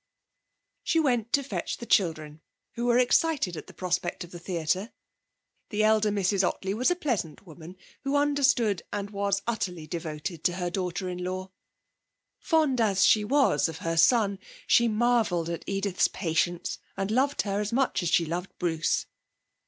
She 0.81 0.99
went 0.99 1.31
to 1.33 1.43
fetch 1.43 1.77
the 1.77 1.85
children, 1.85 2.41
who 2.71 2.85
were 2.87 2.97
excited 2.97 3.55
at 3.55 3.67
the 3.67 3.73
prospect 3.75 4.23
of 4.23 4.33
a 4.33 4.39
theatre. 4.39 4.91
The 5.69 5.83
elder 5.83 6.09
Mrs 6.09 6.43
Ottley 6.43 6.73
was 6.73 6.89
a 6.89 6.95
pleasant 6.95 7.45
woman, 7.45 7.75
who 8.03 8.15
understood 8.15 8.81
and 8.91 9.11
was 9.11 9.43
utterly 9.45 9.85
devoted 9.85 10.43
to 10.45 10.53
her 10.53 10.71
daughter 10.71 11.07
in 11.07 11.23
law. 11.23 11.51
Fond 12.39 12.81
as 12.81 13.05
she 13.05 13.23
was 13.23 13.69
of 13.69 13.77
her 13.85 13.95
son, 13.95 14.39
she 14.65 14.87
marvelled 14.87 15.49
at 15.49 15.63
Edith's 15.67 16.07
patience 16.07 16.79
and 16.97 17.11
loved 17.11 17.43
her 17.43 17.59
as 17.61 17.71
much 17.71 18.01
as 18.01 18.09
she 18.09 18.25
loved 18.25 18.49
Bruce. 18.57 19.05